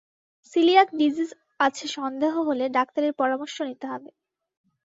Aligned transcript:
Coeliac 0.45 0.89
disease 0.99 1.29
আছে 1.59 1.85
সন্দেহ 1.97 2.33
হলে 2.47 2.65
ডাক্তারের 2.77 3.13
পরামর্শ 3.19 3.55
নিতে 3.69 3.85
হবে। 3.87 4.09